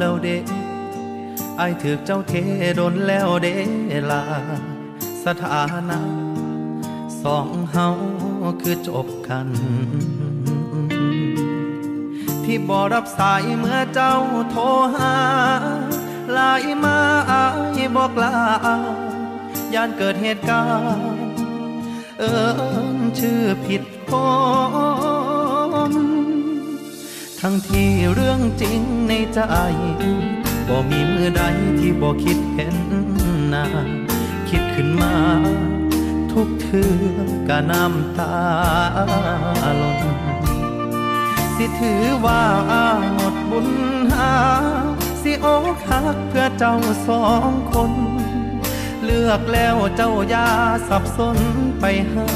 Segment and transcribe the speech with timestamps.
[0.00, 0.28] แล้วเด
[1.56, 2.34] ไอถือเจ้าเท
[2.76, 3.46] โดนแล้วเด
[4.10, 4.22] ลา
[5.24, 6.00] สถานะ
[7.22, 7.88] สองเฮา
[8.60, 9.48] คือจบกัน
[12.44, 14.16] ที่บอรับสายเมื่อเจ้า
[14.50, 14.62] โทร
[14.94, 15.14] หา
[16.36, 16.98] ลายมา
[17.30, 17.44] อา
[17.76, 18.34] ยบอกลา
[19.74, 20.64] ยานเกิดเหตุกา
[20.96, 21.08] รณ์
[22.18, 22.34] เอิ
[22.96, 24.12] ญชื่อผิดค
[25.08, 25.09] น
[27.44, 29.40] ทั้งที่เรื่องจริงในใจ
[30.68, 31.42] บ่มีมือใด
[31.78, 32.76] ที่บ่คิดเห็น
[33.52, 33.66] นา
[34.48, 35.14] คิดขึ้นมา
[36.32, 36.82] ทุกเทื
[37.14, 38.36] อกะน้ำตา
[39.80, 40.04] ลน
[41.54, 42.42] สิถือว่า
[43.14, 43.68] หมดบุญ
[44.12, 44.32] หา
[45.22, 46.76] สิโอกหักเพื่อเจ้า
[47.08, 47.92] สองคน
[49.04, 50.48] เลือกแล้วเจ้ายา
[50.88, 51.38] สับสน
[51.80, 52.26] ไปให้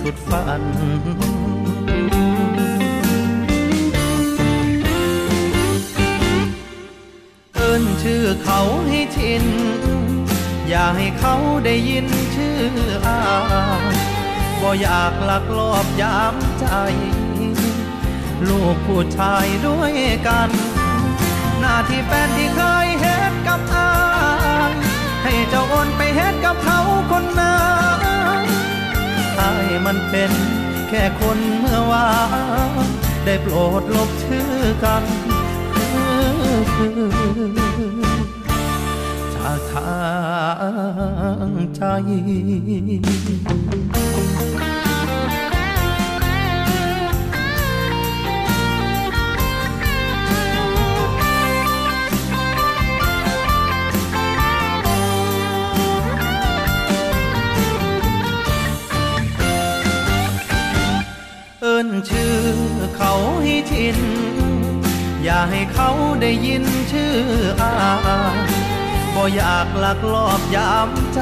[0.00, 0.62] สุดฝัน
[8.02, 9.44] ชื่อเขาให้ชิน
[10.68, 12.60] อย่าให้เขาได้ยินชื่อ
[13.06, 13.20] อา
[14.60, 16.66] บ่อยากลักลอบยามใจ
[18.48, 19.94] ลูกผู้ชายด้วย
[20.26, 20.50] กัน
[21.60, 23.92] หน้าที่แฟนที่เคยเฮ็ดกับอา
[24.70, 24.72] ย
[25.24, 27.60] ให้เจ้าโอนไปเฮ็ดกับเขาคนนั้
[28.40, 28.42] น
[29.40, 30.32] อายมันเป็น
[30.88, 32.10] แค่คนเมื่อวา
[32.84, 32.86] น
[33.24, 34.52] ได้โปรดลบชื่อ
[34.84, 35.04] กัน
[39.34, 40.02] จากทา
[41.48, 41.82] งใจ
[61.60, 62.36] เอิ้นชื่อ
[62.96, 64.41] เขาให้ชิน
[65.24, 65.90] อย่าให้เขา
[66.22, 67.14] ได้ยินชื่อ
[67.60, 67.74] อา
[69.14, 71.20] บ่อยากหลักลอบยามใจ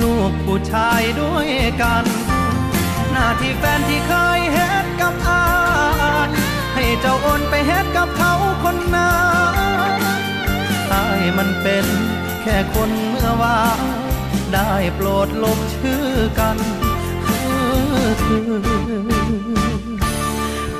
[0.00, 1.48] ลูกผู้ชายด้วย
[1.82, 2.04] กัน
[3.12, 5.44] หน้าที่แฟนที่เคยเฮ็ดกับอา
[6.74, 9.14] ให้เจ้าโอนไปเฮ็ดกับเขาคนนั้
[9.92, 9.94] น
[10.92, 11.86] อายมันเป็น
[12.42, 13.80] แค่คนเมื่อวาน
[14.54, 16.06] ได้โปรดลบชื่อ
[16.38, 16.56] กัน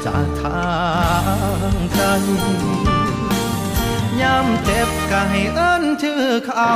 [0.06, 0.64] จากทา
[1.72, 2.00] งใจ
[4.20, 6.72] ย้ำเจ็บก็ให้เอิ้นชื่อเขา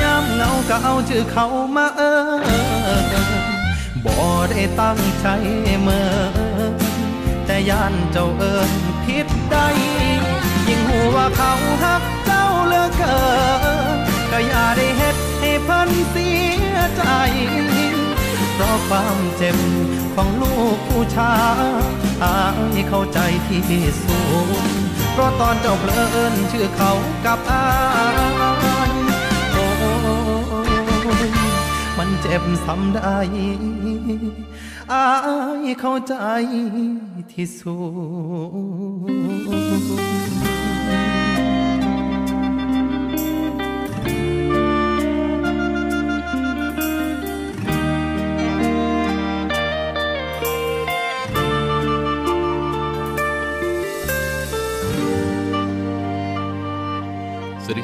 [0.00, 3.28] ย้ำเงาก็เอาชื่อเขามาเอิ้น
[4.04, 4.14] บ่
[4.50, 5.26] ได้ตั้งใจ
[5.82, 6.14] เมื่อ
[7.46, 8.70] แต่ย่านเจ้าเอิ้น
[9.04, 9.56] ผิดใด
[10.68, 13.18] ยิ่งหัวเขาหักเจ้าเลือเกิ
[13.96, 13.98] น
[14.30, 16.30] ก็อย่าได้เฮ็ดให้เพิ่นเสี
[16.72, 17.02] ยใจ
[18.54, 19.58] เพราะความเจ็บ
[20.14, 21.34] ของลูกผู้ชา
[21.64, 21.66] ย
[22.24, 22.38] อา
[22.74, 24.48] ยเข้าใจที่สุด
[25.12, 26.92] เพราะตอนเจ้าเพลินชื่อเขา
[27.24, 27.66] กับอา
[28.88, 28.90] ย
[29.52, 29.66] โอ้
[31.98, 33.16] มันเจ็บซ้ำได้
[34.92, 35.06] อา
[35.64, 36.14] ยเข้าใจ
[37.32, 37.76] ที่สุ
[40.50, 40.53] ด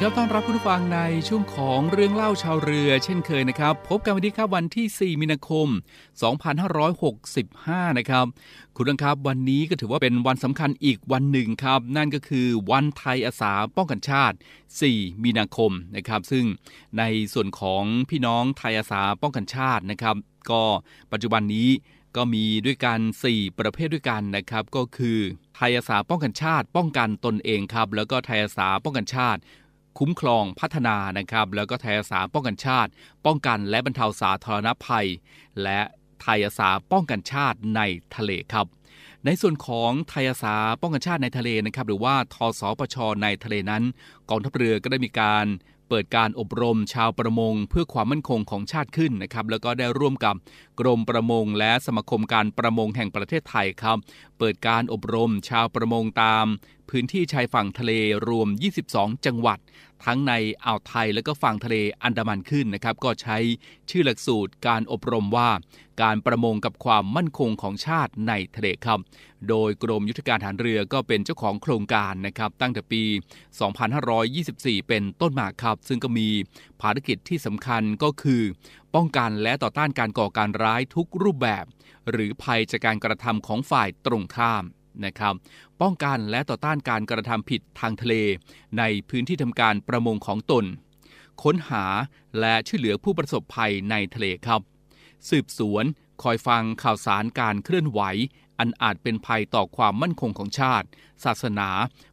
[0.01, 5.67] ดีครับต้อนรับคุณผู้ฟังในช่วงของเรื่องเล่าชาวเรือ เช่นเคยนะครับ พบกันวันนี้ครับวันที่ 4 มีนาคม
[7.03, 8.25] 2565 นะครับ
[8.75, 14.35] คุณผู้ครับวันนี้ก็ถือว่าเป็นวันสำคัญอีกวันหนึ่งครับ นั่นก็คือวันไทยอาสาป้องกันชาติ
[14.79, 16.45] 4 มีนาคมนะครับ ซึ่ง
[16.97, 20.15] ในส่วนของพี่น้องไทยอาสาป้องกันชาตินะครับ
[20.51, 20.63] ก็
[21.11, 21.69] ปัจจุบันนี้
[22.15, 22.99] ก็มีด้วยกัน
[23.29, 25.19] 4 ประเภทด้วยกันนะครับ ก็คือ
[25.55, 29.39] ไทยอาสาป้องกันชาติ ป้องกันตนเองครับ แล้วก็ไทยอาสาป้องกันชาติ
[29.99, 32.91] คุ้มครองพัฒนานะครับ แล้วก็ไทยอาสาป้องกันชาติ
[33.25, 35.07] ป้องกันและบรรเทาสาธารณภัย
[35.63, 35.79] และ
[36.21, 37.81] ไทยอาสาป้องกันชาติใน
[38.15, 38.67] ทะเลครับ
[39.25, 43.83] ในส่วนของไทยอาสาป้องกันชาติในทะเลนะครับ หรือว่าทสปชในทะเลนั้น
[44.29, 45.45] กองทัพเรือก็ได้มีการ
[45.89, 50.35] เปิดการอบรมชาวประมงเพื่อความมั่นคงของชาติขึ้นนะครับ แล้วก็ได้ร่วมกับ
[50.81, 53.97] กรมประมงและสมาคมการประมงแห่งประเทศไทยครับ
[54.37, 56.45] เปิดการอบรมชาวประมงตาม
[56.89, 57.91] พื้นที่ชายฝั่งทะเล
[58.27, 58.47] รวม
[58.87, 59.59] 22 จังหวัด
[60.05, 60.33] ทั้งใน
[60.65, 63.37] อ่าวไทยและก็ฝั่งทะเลอันดามันขึ้นนะครับ ก็ใช้
[63.89, 65.49] ชื่อหลักสูตรการอบรมว่า
[66.01, 68.99] การประมงกับความมั่นคงของชาติในทะเลครับ
[69.49, 73.03] โดยกรมยุทธการฐานเรือก็เป็นเจ้าของโครงการนะครับ ตั้งแต่ปี
[73.91, 76.29] 2524 เป็นต้นมาครับ ซึ่งก็มี
[76.81, 78.41] ภารกิจที่สำคัญก็คือ
[78.95, 81.65] ป้องกันและต่อต้านการก่อการร้ายทุกรูปแบบ
[82.11, 84.63] หรือภัยจากการกระทำของฝ่ายตรงข้าม
[85.05, 85.33] นะครับ
[85.81, 88.15] ป้องกันและต่อต้านการกระทำผิดทางทะเล
[88.77, 90.65] ในพื้นที่ทำการประมงของตน
[91.43, 91.85] ค้นหา
[92.39, 94.61] และช่วยเหลือผู้ประสบภัยในทะเลครับ
[95.29, 95.85] สืบสวน
[96.23, 98.01] คอยฟังข่าวสารการเคลื่อนไหว
[98.59, 100.87] อันอาจเป็นภัยต่อความมั่นคงของชาติ
[101.23, 101.69] ศาสนา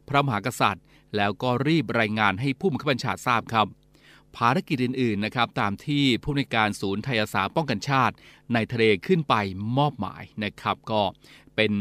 [0.07, 0.85] พระมหากษัตริย์
[1.15, 3.67] แล้วก็รีบรายงานให้ผู้บังคับบัญชาทราบครับ
[4.37, 8.15] ภารกิจอื่นๆนะครับตามที่ผู้ในการศูนย์ไทยอาสาป้องกันชาติ
[8.53, 9.35] ในทะเลขึ้นไป
[9.77, 11.01] มอบหมายนะครับ ก็
[11.55, 11.73] เป็น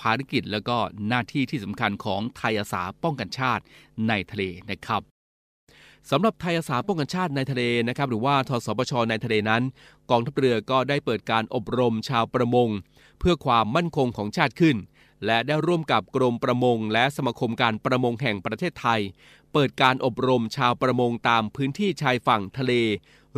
[0.00, 0.76] ภารกิจแล้วก็
[1.08, 3.62] หน้าที่ที่สำคัญของไทยอาสาป้องกันชาติ
[4.08, 5.02] ในทะเลนะครับ
[6.10, 9.62] สำหรับไทยอาสาป้องกันชาติในทะเลนะครับหรือว่าทสปชในทะเลนั้น
[10.10, 12.68] กองทัพเรือก็ได้เปิดการอบรมชาวประมง
[13.18, 14.76] เพื่อความมั่นคงของชาติขึ้น
[15.26, 19.00] และได้ร่วมกับกรมประมง และสมาคมการประมงแห่งประเทศไทย
[19.52, 22.72] เปิดการอบรมชาวประมงตามพื้นที่ชายฝั่งทะเล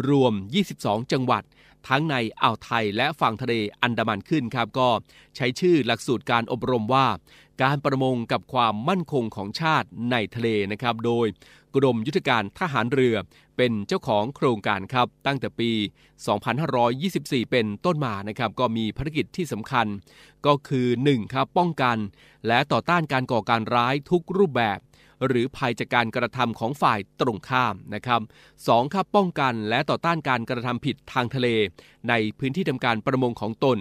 [0.08, 0.32] รวม
[0.72, 1.42] 22 จังหวัด
[1.88, 4.88] ทั้งในอ่าวไทยและฝั่งทะเลอันดามันขึ้นครับก็
[5.36, 7.06] ใช้ชื่อหลักสูตรการอบรมว่า
[7.62, 11.26] การประมงกับความมั่นคงของชาติในทะเลนะครับ โดย
[11.76, 13.16] กรมยุทธการทหารเรือ
[13.56, 15.70] เป็นเจ้าของโครงการครับ ตั้งแต่ปี
[16.62, 19.86] 2524 เป็นต้นมานะครับ ก็มีภารกิจที่สำคัญ
[20.46, 21.34] ก็คือ 1.
[21.34, 21.96] ครับป้องกัน
[22.46, 24.78] และต่อต้านการก่อการร้ายทุกรูปแบบ
[25.26, 28.20] หรือภัยจากการกระทำของฝ่ายตรงข้ามนะครับ
[28.56, 28.94] 2.
[28.94, 31.48] ครับป้องกันและต่อต้านการกระทำผิดทางทะเล
[32.08, 33.78] ในพื้นที่ทำการประมงของตน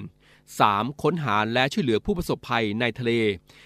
[0.50, 1.02] 3.
[1.04, 3.12] ค้นหาและช่วยเหลือผู้ประสบภัยในทะเล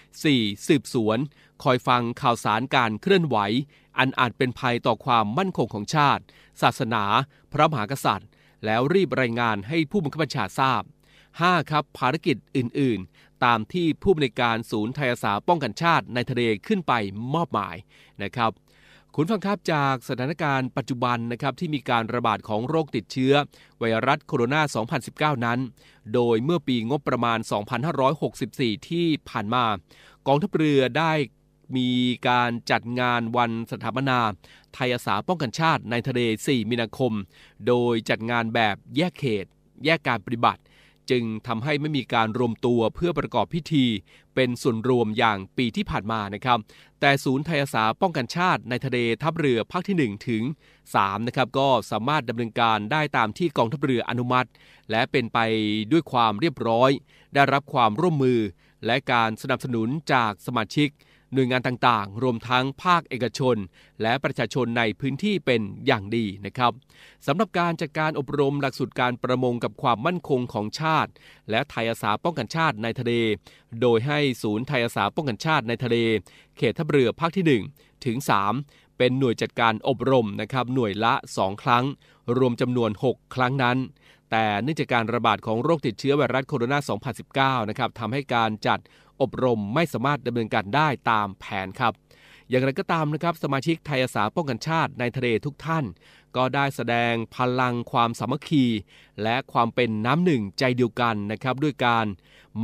[0.06, 0.66] 4.
[0.66, 1.18] สืบสวน
[1.62, 3.36] คอยฟังข่าวสารการเคลื่อนไหว
[3.98, 6.22] อันอาจเป็นภัยต่อความมั่นคงของชาติ
[6.62, 7.04] ศาสนา
[7.52, 8.28] พระมหากษัตริย์
[8.64, 10.82] แล้วรีบรายงานให้ผู้บังคับบัญชาทราบ
[11.26, 11.70] 5.
[11.70, 16.92] ครับภารกิจอื่น ๆ ตามที่ผู้บริการศูนย์ไทยอาสาป้องกันชาติในทะเลขึ้นไป
[17.34, 17.76] มอบหมาย
[18.22, 18.50] นะครับ
[19.14, 23.34] คุณฟังครับจากสถานการณ์ปัจจุบันนะครับที่มีการระบาดของโรคติดเชื้อ
[23.78, 25.58] ไวรัสโคโรนา 2019 นั้น
[26.14, 27.38] โดยเมื่อปีงบประมาณ
[28.34, 29.64] 2564 ที่ผ่านมา
[30.26, 31.12] กองทัพเรือได้
[31.76, 31.90] มี
[32.28, 34.18] การจัดงานวันสถาปนา
[34.74, 37.12] ไทยอาสาป้องกันชาติในทะเล 4 มีนาคม
[37.66, 39.46] โดยจัดงานแบบแยกเขต
[39.84, 40.60] แยกการปฏิบัติ
[41.10, 43.86] จึงทำให้ไม่มีการรวมตัวเพื่อประกอบพิธี
[44.34, 46.58] เป็นส่วนรวมอย่างปีที่ผ่านมานะครับ
[47.00, 50.42] แต่ศูนย์ไทยอาสาป้องกันชาติในทะเลทัพเรือภาคที่ 1 ถึง
[50.84, 54.48] 3 นะครับ ก็สามารถดำเนินการได้ตามที่กองทัพเรืออนุมัติ
[54.90, 55.38] และเป็นไป
[55.92, 56.90] ด้วยความเรียบร้อย
[57.34, 58.40] ได้รับความร่วมมือ
[58.86, 60.88] และการสนับสนุนจากสมาชิก
[61.32, 63.56] หน่วยงานต่างๆ รวมทั้งภาคเอกชน
[64.02, 66.72] และประชาชนในพื้นที่เป็นอย่างดีนะครับ
[67.26, 71.10] สำหรับการจัดการอบรมหลักสูตรการประมงกับความมั่นคงของชาติ
[71.50, 73.12] และไทยอาสาป้องกันชาติในทะเล
[73.80, 75.96] โดยให้ศูนย์ไทยอาสาป้องกันชาติในทะเล
[76.56, 78.16] เขตทัพเรือภาคที่ 1 ถึง
[78.58, 81.84] 3 เป็นหน่วยจัดการอบรมนะครับหน่วยละ 2 ครั้ง
[82.38, 83.78] รวมจำนวน 6 ครั้งนั้น
[84.30, 88.78] แต่เนื่องจากการระบาดของโรคติดเชื้อไวรัสโคโรนา 2019 นะครับทำให้การจัด
[89.20, 91.92] อบรมไม่สามารถดำเนินการได้ตามแผนครับ
[92.48, 95.84] อย่างไรก็ตามนะครับ สมาชิกไทยอาสาป้องกันชาติในทะเลทุกท่าน
[96.36, 98.66] ก็ได้แสดงพลังความสามัคคี
[99.22, 102.06] และความเป็นน้ำหนึ่งใจเดียวกันนะครับ ด้วยการ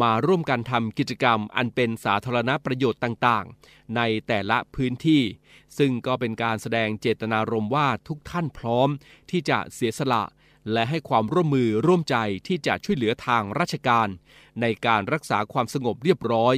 [0.02, 5.23] มาร่วมกันทำกิจกรรมอันเป็นสาธารณประโยชน์ต่างๆ ในแต่ละพื้นที่
[5.78, 8.88] ซึ่งก็เป็นการแสดงเจตนารมณ์ว่าทุกท่านพร้อม
[9.30, 10.23] ที่จะเสียสละ
[10.73, 12.16] และให้ความร่วมมือร่วมใจ
[12.47, 14.09] ที่จะช่วยเหลือทางราชการ
[14.61, 16.54] ในการรักษาความสงบเรียบร้อย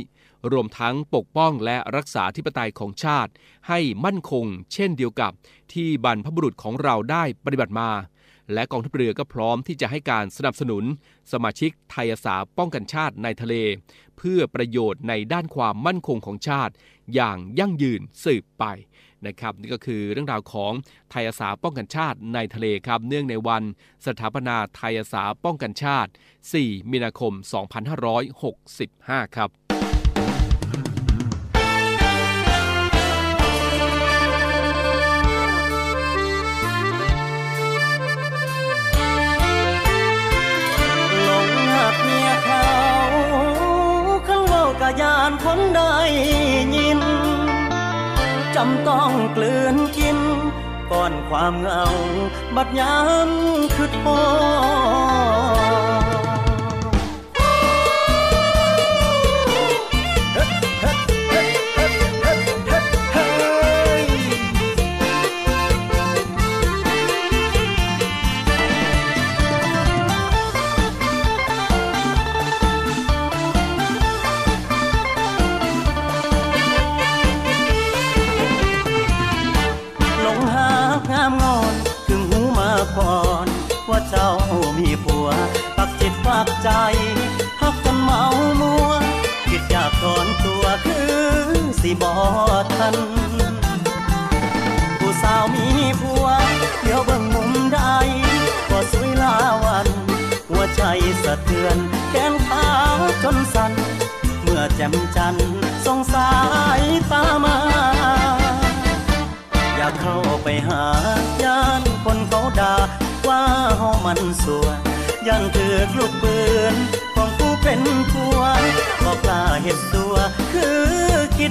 [0.52, 3.30] รวมทั้งปกป้องและรักษาธิปไตยของชาติ
[3.68, 5.32] ให้มั่นคง เช่นเดียวกับ
[5.72, 7.90] ที่บรรพบุรุษของเราได้ปฏิบัติมา
[8.52, 10.84] และกองทัพเรือก็พร้อมที่จะให้การสนับสนุน
[11.32, 13.54] สมาชิกไทยอาสาป้องกันชาติในทะเล
[14.18, 16.74] เพื่อประโยชน์ในด้านความมั่นคงของชาติ
[17.14, 18.64] อย่างยั่งยืนสืบไป
[19.26, 20.72] นะครับนี่ก็คือเรื่องราวของ
[21.10, 23.62] ไทยอาสาป้องกันชาติในทะเลครับ เนื่องในวัน
[24.06, 26.10] สถาปนาไทยอาสาป้องกันชาติ
[26.50, 27.32] 4 มีนาคม
[28.54, 29.50] 2565 ครับ
[45.00, 46.45] ยาขันวอำต้อง
[49.36, 50.18] กลืนกิน
[50.90, 51.84] ก่อนความเหงา
[52.56, 52.96] บัดยา
[53.28, 53.30] ม
[53.74, 54.20] คือทอ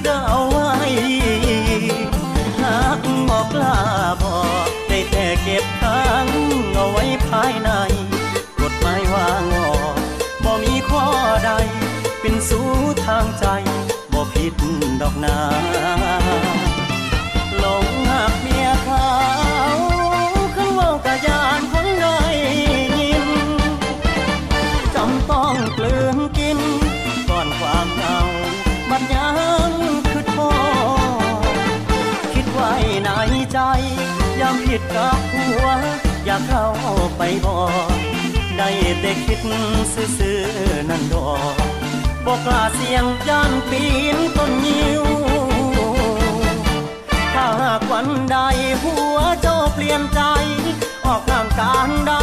[0.06, 0.72] ดเอาไว้
[2.60, 3.76] หากบอกลา
[37.44, 37.98] บอก
[38.56, 38.68] ได้
[39.00, 39.40] แต่คิด
[40.18, 41.54] ซื่อๆนั่นดอก
[42.24, 43.82] บอกกล้าเสียงย่านปี
[44.16, 45.04] นต้นยิว
[47.34, 48.36] ถ้าหากวันใด
[48.82, 50.20] หัวเจ้าเปลี่ยนใจ
[51.06, 52.10] ออกทางการด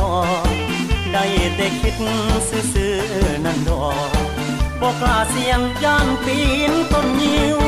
[0.00, 0.14] บอ
[1.12, 1.24] ได้
[1.56, 1.94] แต่คิด
[2.72, 4.10] ซื่อๆนั่นดอก
[4.80, 6.38] บอกล้าเสียงย่านปี
[6.70, 7.60] นต้นยิว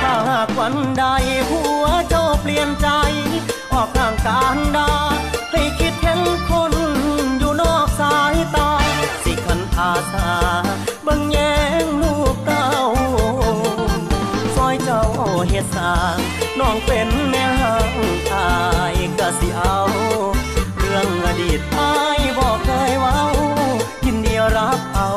[0.00, 1.04] ถ้าหากวันใด
[1.48, 2.88] หัวเจ้าเปลี่ยนใจ
[3.72, 4.92] ออกทางการดา
[5.52, 6.72] ให้คิดเห็นคน
[7.38, 8.70] อยู่นอกสายตา
[9.24, 10.30] สิขันอาสา
[11.06, 11.38] บังแย
[11.82, 12.68] งลูกเต้า
[14.56, 15.02] ซอยเจ้า
[15.48, 15.92] เฮ็ดสา
[16.60, 17.96] น้องเป็นแม่หาง
[18.32, 18.48] อา
[18.94, 19.78] ยก็สิเอา
[20.78, 23.20] เรื่องอดีตอายบอกเคยเว้า
[24.04, 25.10] ยินดีรับเอา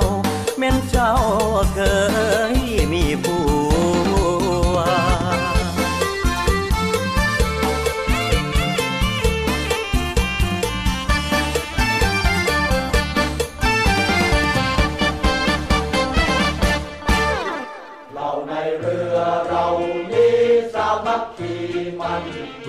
[0.58, 1.14] แม่นเจ้า
[1.74, 1.80] เค
[2.54, 2.56] ย
[2.94, 3.51] มีผู้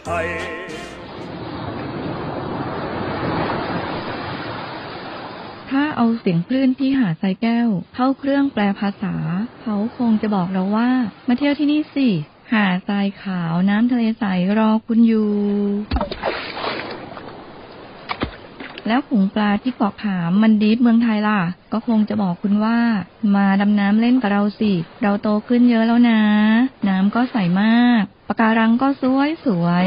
[0.00, 0.28] ไทย
[5.70, 9.14] ถ้าเอาเสียงคลื่นที่หาดทรายแก้ว เข้าเครื่องแปลภาษา
[9.62, 10.90] เขาคงจะบอกเราว่า
[11.28, 12.08] มาเที่ยวที่นี่สิ
[12.52, 14.24] หาดทรายขาวน้ำทะเลใส
[14.58, 15.30] รอคุณอยู่
[18.86, 21.40] แล้วผงปลาที่เกาะขามมันดีเมืองไทยล่ะ
[21.72, 22.78] ก็คงจะบอกคุณว่า
[23.34, 24.72] มาดำน้ำเล่นกับเราสิ
[25.02, 26.20] เราโตขึ้นเยอะแล้วนะ
[26.88, 29.86] น้ำก็ใสมากปะการังก็สวยสวย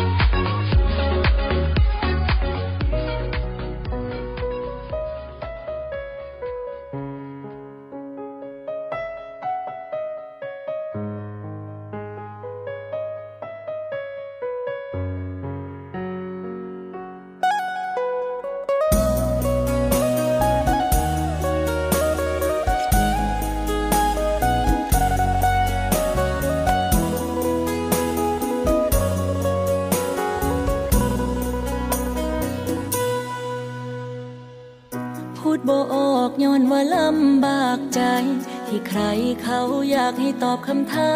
[38.93, 39.07] ใคร
[39.43, 41.13] เขาอยากให้ตอบคำถา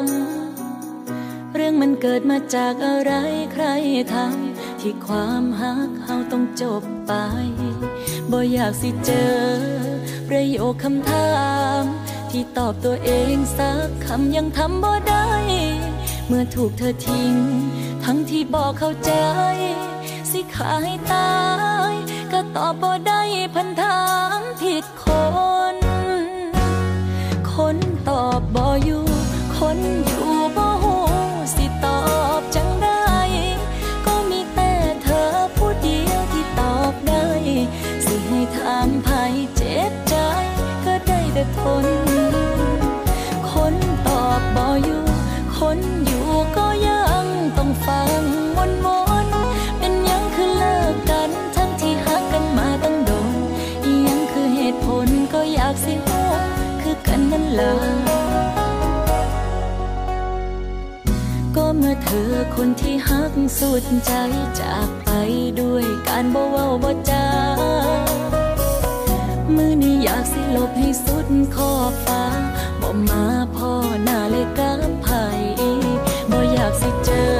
[0.00, 0.02] ม
[1.54, 3.12] เรื่องมันเกิดมาจากอะไร
[3.52, 3.64] ใคร
[4.14, 7.12] ทำที่ความหักเฮาต้องจบไป
[8.30, 9.36] บ่อยากสิเจอ
[10.28, 11.30] ประโยคคำถา
[11.80, 11.82] ม
[12.30, 15.30] ที่ตอบตัวเองสักคำยังทำบ่ได้
[16.26, 17.34] เมื่อถูกเธอทิ้ง
[18.04, 19.12] ทั้งที่บอกเข้าใจ
[20.30, 21.36] สิขาให้ตา
[21.90, 21.94] ย
[22.32, 23.22] ก็ตอบบ่ได้
[23.54, 24.00] พันถา
[24.38, 24.84] มผิด
[27.56, 27.85] คน
[62.08, 64.12] เธอคนที่ฮักสุดใจ
[64.60, 65.10] จากไป
[65.60, 67.26] ด้วยการบ่เว้าบ่จา
[69.54, 72.24] มือนี้อยากสิลบให้สุดขอบฟ้า
[72.80, 73.24] บ่มา
[73.56, 73.72] พ่อ
[74.04, 75.08] หน้าเลยกับไผ
[76.30, 77.34] บ่อยากสิเจอ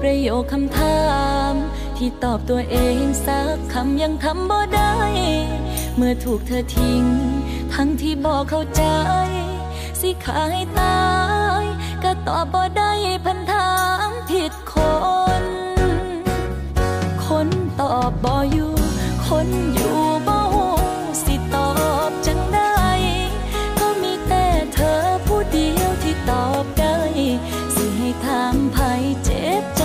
[0.00, 1.00] ประโยคคำถา
[1.50, 1.52] ม
[1.96, 4.94] ที่ตอบตัวเองสักคำยังทำบ่ได้
[5.96, 7.04] เมื่อถูกเธอทิ้ง
[7.74, 8.84] ทั้งที่บอกเข้าใจ
[10.00, 10.96] สิขายตา
[12.08, 12.92] ก็ตอบบ่ได้
[13.24, 13.70] พันถา
[14.08, 14.74] มผิดค
[15.42, 15.44] น
[17.26, 17.48] คน
[17.80, 18.74] ตอบบ่อยู่
[19.28, 20.74] คนอยู่บ่ฮู้
[21.24, 21.70] สิตอ
[22.08, 22.80] บจังได้
[23.80, 26.96] ก็มีแต่เธอผู้เดียวที่ตอบได้
[27.74, 28.78] สิให้ถามไผ
[29.24, 29.82] เจ็บใจ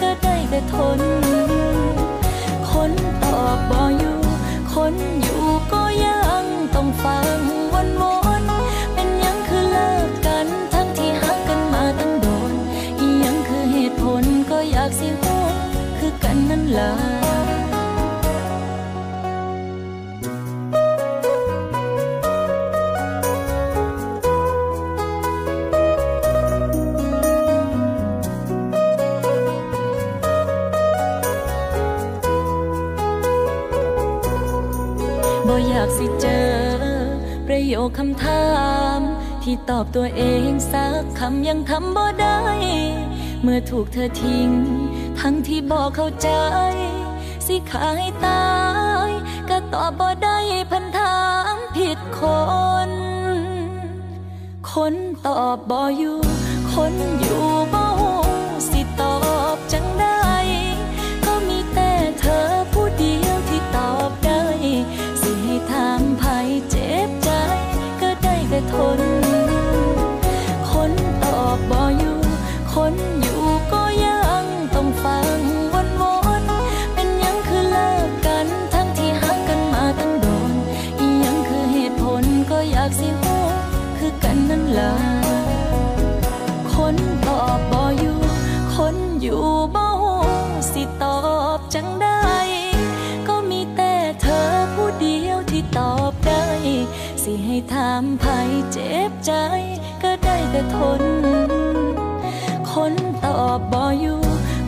[0.00, 1.00] ก็ได้แต่ทน
[2.70, 2.92] คน
[3.24, 4.20] ตอบบ่อยู่
[4.74, 7.61] คนอยู่ก็ยังต้องฟัง
[16.78, 16.90] ล่ะ
[35.48, 36.48] บ่อยากสิเจอ
[37.46, 38.46] ประโยคคำถา
[38.98, 39.00] ม
[39.42, 42.40] ที่ตอบตัวเองสักคำยังทำบ่ได้
[43.42, 44.50] เมื่อถูกเธอทิ้ง
[45.20, 46.30] ทั้งที่บอกเข้าใจ
[47.46, 48.46] สิขายตา
[49.08, 49.10] ย
[49.48, 50.38] ก็ตอบบ่ได้
[50.70, 51.16] พันถา
[51.54, 52.20] มผิดค
[52.88, 52.90] น
[54.72, 54.94] คน
[55.26, 56.18] ตอบบ่อยู่
[56.74, 58.18] คนอยู่บ่ฮู้
[58.70, 59.16] สิตอ
[59.54, 60.24] บจังได้
[61.24, 64.42] ก็มีแต่เธอผู้เดียวที่ตอบได้
[65.20, 66.22] สิให้ถามไผ
[66.70, 67.30] เจ็บใจ
[68.00, 69.00] ก็ได้แต่ทน
[70.70, 70.92] คน
[71.24, 72.18] ตอบบ่อยู่
[72.74, 72.94] คน
[97.22, 98.24] สิให้ถามไผ
[98.72, 99.32] เจ็บใจ
[100.02, 101.02] ก็ได้แต่ทน
[102.72, 102.92] คน
[103.24, 104.20] ตอบบ่อยู่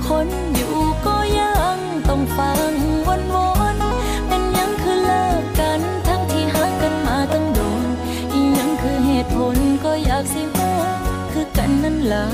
[0.09, 2.73] คนอยู่ก็ยังต้องฟัง
[3.07, 7.87] วนวนๆเป็นยังคือเลิกกัน ทั้งที่หักกันมาตั้งโดน
[8.33, 10.75] อียังคือเหตุผลก็อยากสิฮู้
[11.33, 12.25] คือกันนั่นล่ะ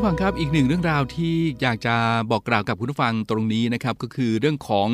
[0.00, 1.96] ผู้ฟังครับอีกหนึ่งเรื่องราวที่อยากจะ
[2.30, 4.88] บอกกล่าวกับคุณผู้ฟังตรงนี้นะครับก็คือเรื่องของ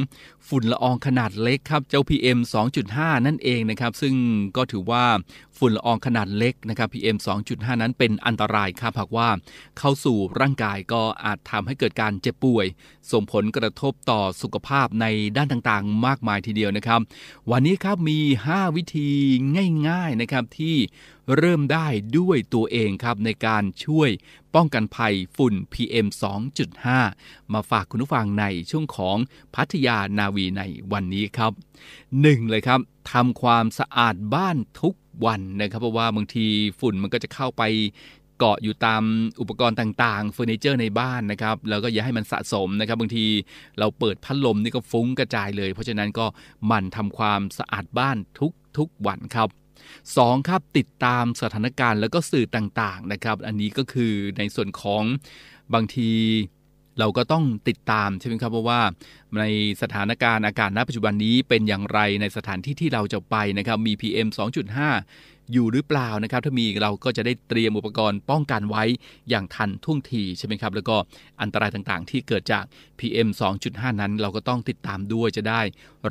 [0.48, 2.38] ฝุ่นละอองขนาดเล็กครับเจ้า PM
[2.82, 4.14] 2.5 นั่นเองนะครับซึ่ง
[4.56, 5.04] ก็ถือว่า
[5.58, 7.16] ฝุ่นละอองขนาดเล็กนะครับ PM
[7.48, 9.28] 2.5 นั้นเป็นอันตรายครับหากว่า
[9.78, 12.66] เข้าสู่ร่างกายก็อาจทำให้เกิดการเจ็บป่วย
[13.12, 17.00] ส่งผลกระทบต่อสุขภาพในด้านต่างๆ มากมายทีเดียวนะครับ
[17.50, 18.18] วันนี้ครับมี
[18.50, 19.10] 5 วิธี
[19.88, 20.76] ง่ายๆนะครับที่
[21.36, 21.86] เริ่มได้
[22.18, 24.10] ด้วยตัวเองครับในการช่วย
[24.54, 26.06] ป้องกันภัยฝุ่น PM
[26.80, 29.16] 2.5 มาฝากคุณผู้ฟังในช่วงของ
[29.54, 31.52] พัทยานาวีในวันนี้ครับ
[32.00, 32.50] 1.
[32.50, 32.80] เลยครับ
[33.12, 36.46] ทำความสะอาดบ้านทุก วันนะครับ เพราะว่าบางที
[36.80, 37.62] ฝุ่นมันก็จะเข้าไป
[38.38, 39.02] เกาะอยู่ตาม
[39.40, 43.26] อุปกรณ์ต่างๆเฟอร์นิเจอร์ในบ้านนะครับแล้วก็อย่าให้มันสะสมนะครับ บางที
[43.78, 46.26] เราเปิดพัดลมนี่ก็ฟุ้งกระจายเลย เพราะฉะนั้นก็
[46.66, 48.16] หมั่นทำความสะอาดบ้าน
[48.78, 49.48] ทุกๆวันครับ
[49.98, 50.48] 2.
[50.48, 55.02] ครับติดตามสถานการณ์แล้วก็สื่อต่างๆนะครับ อันนี้ก็คือในส่วนของ
[55.74, 56.10] บางที
[56.98, 58.80] เราก็ต้องติดตามใช่ไหมครับเพราะว่า
[59.40, 59.44] ใน
[59.82, 68.84] สถานการณ์อากาศณปัจจุบันนี้เป็นอย่างไรในสถานที่ที่เราจะไปนะครับมี PM 2.5 อยู่หรือเปล่านะครับ ถ้ามีเราก็จะได้เตรียมอุปกรณ์ป้องกันไว้
[69.30, 70.96] อย่างทันท่วงทีใช่ไหมครับ แล้วก็
[71.40, 72.64] อันตรายต่างๆ ที่เกิดจาก
[72.98, 73.28] PM
[73.64, 75.60] 2.5 นั้น เราก็ต้องติดตามด้วยจะได้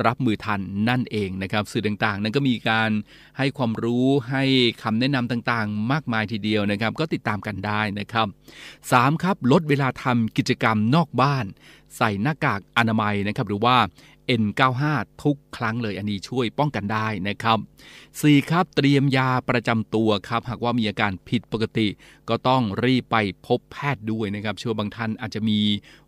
[0.05, 2.89] รับมือทันนั่นเองนะครับ สื่อต่างๆ นั้นก็มีการ
[3.37, 4.43] ให้ความรู้ให้
[4.83, 8.27] คำแนะนำต่างๆ มากมายทีเดียวนะครับ ก็ติดตามกันได้นะครับ
[8.75, 9.23] 3.
[9.23, 11.45] ครับลดเวลาทำกิจกรรมนอกบ้าน
[11.97, 13.77] ใส่หน้ากากอนามัยนะครับหรือว่า
[14.41, 14.83] N95
[15.23, 17.57] ทุกครั้งเลยอันนี้ช่วยป้องกันได้นะครับ
[18.03, 18.49] 4.
[18.49, 21.87] ครับเตรียมยาประจำตัวครับ หากว่ามีอาการผิดปกติ
[22.29, 25.59] ก็ต้องรีบไปพบแพทย์ด้วยนะครับเชื่อบางท่านอาจจะมี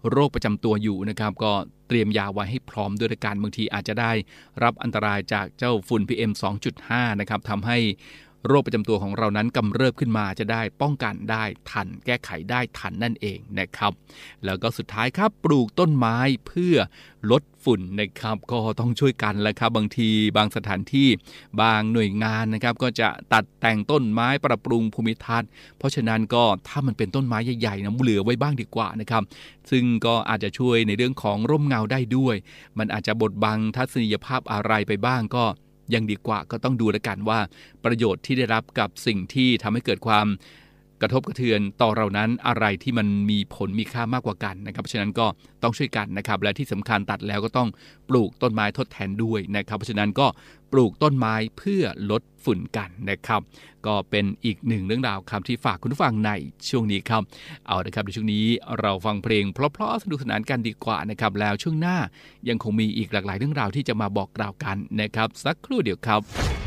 [0.09, 1.51] โรคประจำตัวอยู่นะครับ ก็
[1.87, 4.11] เตรียมยาไว้ให้พร้อมด้วยการบางทีอาจจะได้
[4.63, 6.31] รับอันตรายจากเจ้าฝุ่น PM
[6.75, 7.77] 2.5 นะครับทำให้
[8.47, 13.91] โรคประจำตัวของเรานั้นกำเริบขึ้นมาจะได้ป้องกันได้ทัน แก้ไขได้ทันนั่นเองนะครับ
[14.45, 16.75] แล้วก็สุดท้ายครับปลูกต้นไม้เพื่อ
[17.31, 21.09] ลดฝุ่นนะครับก็ต้องช่วยกันแหละครับบางทีบางสถานที่
[21.61, 29.23] บางหน่วยงานนะครับ ก็จะตัดแต่งต้นไม้ปรับปรุงภูมิทัศน์เพราะฉะนั้นก็ถ้ามันเป็นต้นไม้ใหญ่ๆนะเหลือไว้บ้างดีกว่านะครับ
[29.71, 32.35] ซึ่งก็อาจจะช่วยในเรื่องของร่มเงาได้ด้วย
[32.77, 35.45] มันอาจจะบดบังทัศนียภาพอะไรไปบ้างก็
[35.93, 37.39] ยังดีกว่าก็ต้องดูแล้วกันว่า
[37.85, 40.27] ประโยชน์ที่ได้รับกับสิ่งที่ทำให้เกิดความ
[41.01, 45.27] กระทบกระเทือนต่อเรานั้นอะไรที่มันมีผลมีค่ามากกว่ากันนะครับเพราะฉะนั้นก็
[45.63, 47.69] ต้องช่วยกันนะครับและที่สำคัญตัดแล้วก็ต้อง
[48.09, 50.27] ปลูกต้นไม้ทดแทนด้วยนะครับเพราะฉะนั้นก็
[50.71, 53.41] ปลูกต้นไม้เพื่อลดฝุ่นกันนะครับ
[53.85, 56.31] ก็เป็นอีกหนึ่งเรื่องราวคำที่ฝากคุณผู้ฟังใน
[56.69, 57.21] ช่วงนี้ครับ
[57.67, 58.45] เอาละครับในช่วงนี้
[58.79, 61.97] เราฟังเพลงเพราะๆสนุกสนานกันดีกว่านะครับ แล้วช่วงหน้า
[62.49, 66.66] ยังคงมีอีกหลากหลายเรื่องราวที่จะมาบอกกล่าวกันนะครับ สักครู่เดียวครับ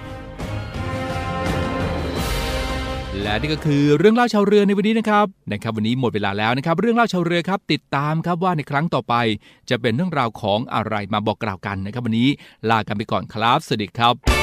[3.23, 9.15] และนี่ก็คือเรื่องเล่าชาวเรือในวันนี้นะครับนะครับวันนี้หมดเวลาแล้วนะครับ เรื่องเล่าชาวเรือครับติดตามครับว่าในครั้งต่อไป
[9.69, 12.29] จะเป็นเรื่องราวของอะไรมาบอกกล่าวกันนะครับ วันนี้
[12.69, 14.40] ลากันไปก่อนครับสวัสดีครับ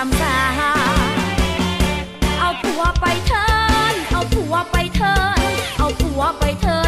[0.00, 0.36] ซ้ำซา
[2.40, 3.46] เอาผัวไปเถิ
[3.92, 6.78] นเอาผัวไปเถินเอาผัวไปเถิ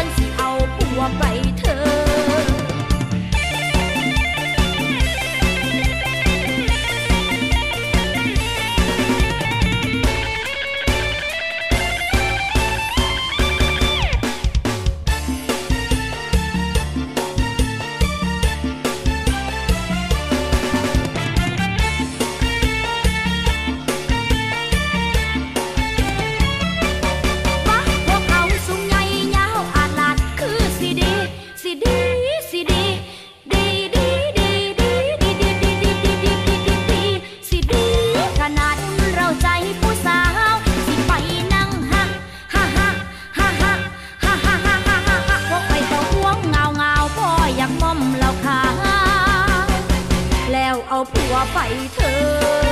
[51.53, 51.59] ไป
[51.93, 52.71] เธอ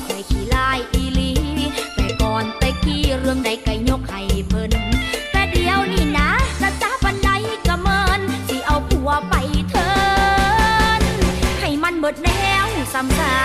[0.00, 1.32] กไม่ขี้ลาอีลี
[1.94, 4.70] แต่ก่อนแต่กี้เรื่องใดกยกให้เพิ่น
[5.32, 6.30] แต่เดียวนี่นะ
[6.62, 7.30] นะจ้าปันใด
[7.68, 9.34] ก็เมินสิเอาผัวไป
[9.70, 9.90] เถิ
[11.00, 11.02] น
[11.60, 12.30] ให้มันหมดแน
[12.64, 13.36] วสำคา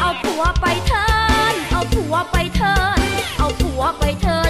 [0.00, 1.08] เอาผัวไปเถิ
[1.52, 3.00] นเอาผัวไปเถิน
[3.38, 4.38] เอาผัวไปเถิ